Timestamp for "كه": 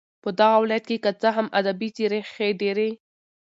1.03-1.11